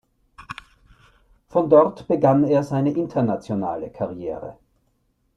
Von 1.49 1.69
dort 1.69 2.07
begann 2.07 2.43
er 2.43 2.63
seine 2.63 2.91
internationale 2.91 3.91
Karriere. 3.91 4.57